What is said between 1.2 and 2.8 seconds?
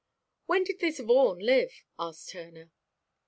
live?" asked Turner.